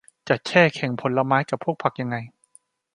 [0.27, 2.15] จะแช่แข็งผลไม้กับพวกผักยังไง